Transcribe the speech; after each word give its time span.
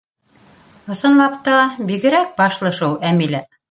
—Ысынлап 0.95 1.37
та, 1.51 1.61
бигерәк 1.93 2.35
башлы 2.43 2.77
шул 2.83 3.01
Әмилә. 3.13 3.49